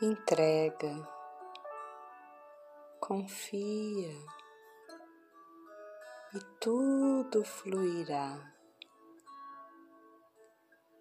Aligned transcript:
entrega, 0.00 1.08
confia. 3.00 4.12
E 6.34 6.40
tudo 6.60 7.44
fluirá. 7.44 8.52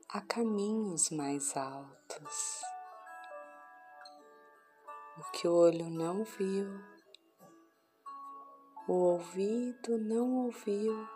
A 0.09 0.21
caminhos 0.21 1.09
mais 1.09 1.57
altos. 1.57 2.74
O 5.17 5.31
que 5.31 5.47
o 5.47 5.53
olho 5.53 5.89
não 5.89 6.25
viu, 6.25 6.67
o 8.87 8.93
ouvido 8.93 9.97
não 9.97 10.45
ouviu 10.45 11.07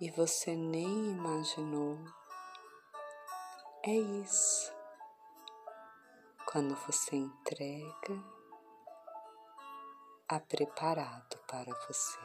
e 0.00 0.10
você 0.10 0.54
nem 0.54 1.12
imaginou. 1.12 1.98
É 3.84 3.94
isso 3.94 4.72
quando 6.50 6.74
você 6.86 7.16
entrega, 7.16 8.24
há 10.28 10.40
preparado 10.40 11.38
para 11.46 11.74
você. 11.86 12.18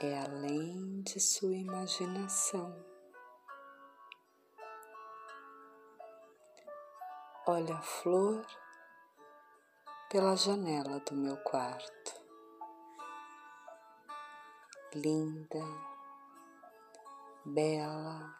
É 0.00 0.18
além 0.20 1.02
de 1.02 1.20
sua 1.20 1.54
imaginação. 1.54 2.95
Olha 7.48 7.76
a 7.76 7.80
flor 7.80 8.44
pela 10.10 10.34
janela 10.34 10.98
do 10.98 11.14
meu 11.14 11.36
quarto. 11.44 12.20
Linda, 14.92 15.64
bela, 17.44 18.36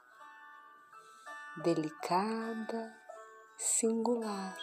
delicada, 1.62 3.00
singular. 3.56 4.58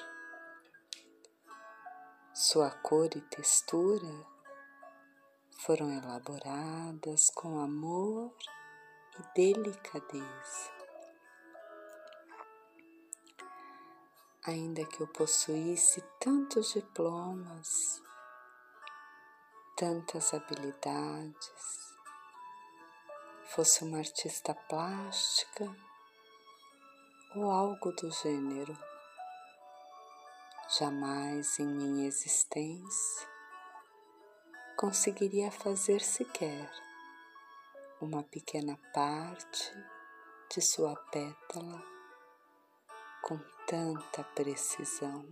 Sua 2.33 2.69
cor 2.69 3.07
e 3.15 3.21
textura 3.21 4.27
foram 5.59 5.89
elaboradas 5.89 7.29
com 7.29 7.61
amor 7.61 8.35
e 9.17 9.53
delicadeza. 9.53 10.82
Ainda 14.45 14.85
que 14.85 14.99
eu 14.99 15.07
possuísse 15.07 16.01
tantos 16.19 16.73
diplomas, 16.73 18.03
tantas 19.77 20.33
habilidades, 20.33 21.95
fosse 23.45 23.85
uma 23.85 23.99
artista 23.99 24.53
plástica, 24.53 25.73
ou 27.37 27.49
algo 27.49 27.93
do 27.93 28.11
gênero. 28.11 28.77
Jamais 30.77 31.57
em 31.57 31.65
minha 31.65 32.05
existência 32.05 33.25
conseguiria 34.75 35.51
fazer 35.51 36.01
sequer 36.01 36.69
uma 38.01 38.23
pequena 38.23 38.77
parte 38.93 39.73
de 40.53 40.61
sua 40.61 40.97
pétala 41.11 41.92
com 43.23 43.39
tanta 43.65 44.21
precisão. 44.35 45.25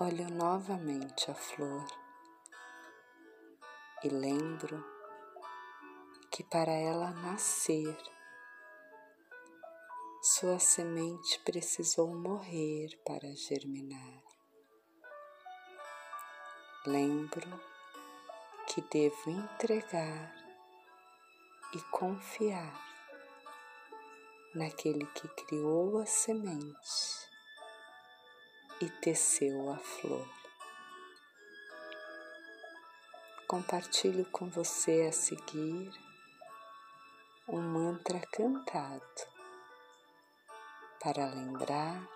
Olho 0.00 0.30
novamente 0.30 1.30
a 1.30 1.34
flor 1.34 1.86
e 4.02 4.08
lembro 4.08 4.82
que 6.30 6.42
para 6.42 6.72
ela 6.72 7.10
nascer, 7.10 7.98
sua 10.22 10.58
semente 10.58 11.38
precisou 11.40 12.08
morrer 12.08 12.98
para 13.04 13.28
germinar. 13.36 14.22
Lembro 16.86 17.60
que 18.68 18.80
devo 18.80 19.28
entregar 19.28 20.34
e 21.74 21.80
confiar 21.90 22.87
naquele 24.54 25.04
que 25.06 25.28
criou 25.28 25.98
a 25.98 26.06
semente 26.06 27.28
e 28.80 28.88
teceu 29.00 29.70
a 29.70 29.78
flor. 29.78 30.28
Compartilho 33.46 34.24
com 34.26 34.48
você 34.48 35.06
a 35.08 35.12
seguir 35.12 35.92
um 37.48 37.60
mantra 37.60 38.20
cantado 38.32 39.02
para 41.02 41.26
lembrar 41.26 42.06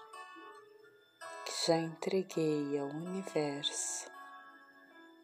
que 1.44 1.66
já 1.66 1.76
entreguei 1.76 2.78
ao 2.78 2.88
universo 2.88 4.10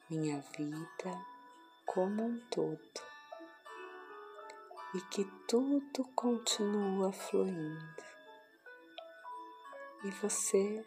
minha 0.08 0.40
vida 0.56 1.24
como 1.84 2.24
um 2.24 2.40
todo 2.48 3.17
e 4.94 5.00
que 5.02 5.24
tudo 5.46 6.04
continua 6.14 7.12
fluindo. 7.12 8.04
E 10.04 10.10
você 10.12 10.84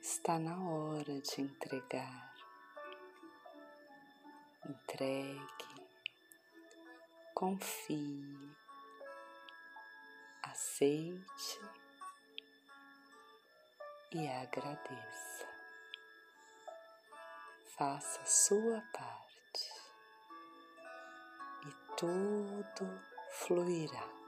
está 0.00 0.38
na 0.38 0.58
hora 0.68 1.20
de 1.20 1.40
entregar. 1.40 2.34
Entregue. 4.68 5.88
Confie, 7.34 8.54
aceite. 10.42 11.60
E 14.12 14.28
agradeça. 14.28 15.48
Faça 17.78 18.26
sua 18.26 18.82
parte 18.92 19.29
tudo 22.00 22.88
fluirá. 23.30 24.19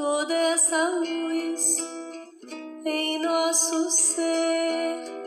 toda 0.00 0.32
essa 0.32 0.88
luz 0.88 1.76
em 2.86 3.18
nosso 3.18 3.90
ser. 3.90 5.19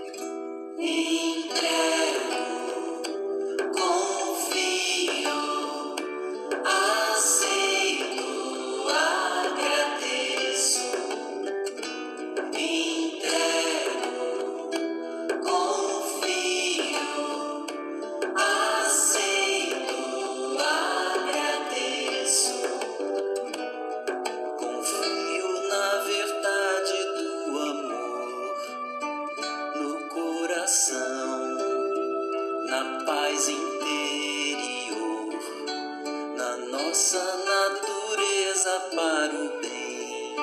Nossa 36.73 37.23
natureza 37.45 38.79
para 38.95 39.35
o 39.35 39.61
bem, 39.61 40.35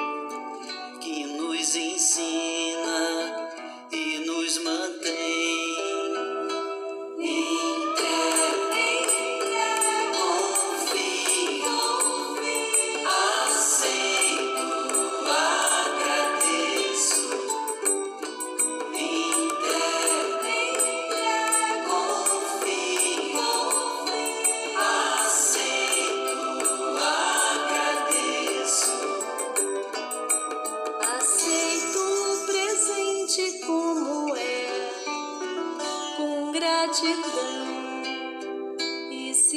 que 1.00 1.24
nos 1.26 1.74
ensina 1.74 2.79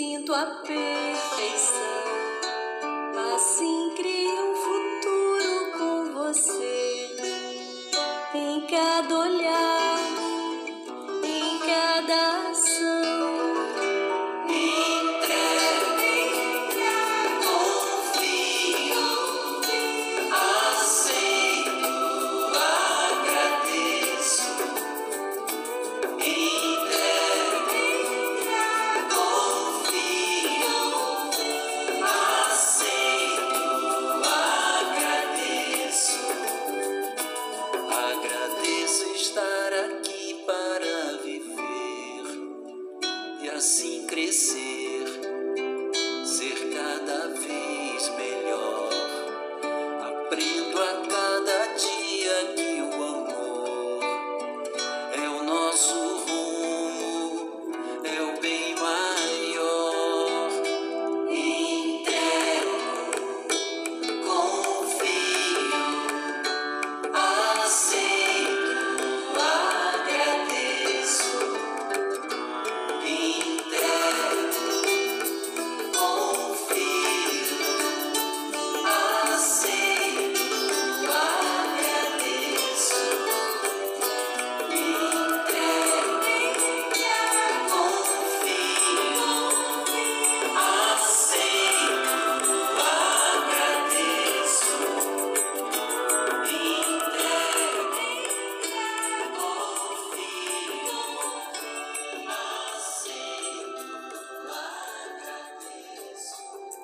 sinto 0.03 0.33
a 0.33 0.45
perfeição. 0.67 2.03
Assim 3.33 3.93
crio 3.95 4.51
um 4.51 4.55
futuro 4.65 5.71
com 5.77 6.13
você 6.13 7.09
em 8.35 8.67
cada 8.67 9.17
olhar, 9.17 9.72
assim 43.83 44.07
crescer, 44.07 45.05
ser 46.23 46.73
cada 46.73 47.27
vez 47.27 48.09
melhor. 48.17 48.72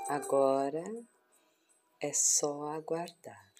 Agora 0.10 0.84
é 2.02 2.12
só 2.12 2.70
aguardar. 2.70 3.54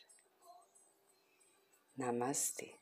Namastê. 1.96 2.74